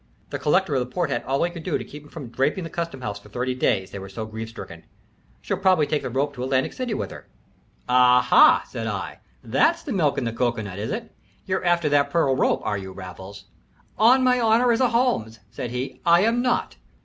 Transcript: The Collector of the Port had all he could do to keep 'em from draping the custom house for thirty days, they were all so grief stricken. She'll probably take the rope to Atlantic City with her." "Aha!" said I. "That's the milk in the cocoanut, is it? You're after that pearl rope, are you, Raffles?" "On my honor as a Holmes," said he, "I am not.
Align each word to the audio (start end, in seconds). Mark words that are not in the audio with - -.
The 0.31 0.39
Collector 0.39 0.73
of 0.73 0.79
the 0.79 0.91
Port 0.91 1.11
had 1.11 1.23
all 1.25 1.43
he 1.43 1.51
could 1.51 1.61
do 1.61 1.77
to 1.77 1.83
keep 1.85 2.01
'em 2.01 2.09
from 2.09 2.29
draping 2.29 2.63
the 2.63 2.71
custom 2.71 3.01
house 3.01 3.19
for 3.19 3.29
thirty 3.29 3.53
days, 3.53 3.91
they 3.91 3.99
were 3.99 4.07
all 4.07 4.15
so 4.15 4.25
grief 4.25 4.49
stricken. 4.49 4.83
She'll 5.41 5.57
probably 5.57 5.85
take 5.85 6.01
the 6.01 6.09
rope 6.09 6.33
to 6.33 6.43
Atlantic 6.43 6.73
City 6.73 6.95
with 6.95 7.11
her." 7.11 7.27
"Aha!" 7.87 8.63
said 8.67 8.87
I. 8.87 9.19
"That's 9.43 9.83
the 9.83 9.93
milk 9.93 10.17
in 10.17 10.23
the 10.23 10.33
cocoanut, 10.33 10.79
is 10.79 10.89
it? 10.89 11.11
You're 11.45 11.63
after 11.63 11.87
that 11.89 12.09
pearl 12.09 12.35
rope, 12.35 12.61
are 12.65 12.79
you, 12.79 12.91
Raffles?" 12.93 13.45
"On 13.99 14.23
my 14.23 14.39
honor 14.39 14.71
as 14.71 14.81
a 14.81 14.89
Holmes," 14.89 15.37
said 15.51 15.69
he, 15.69 16.01
"I 16.03 16.21
am 16.21 16.41
not. 16.41 16.77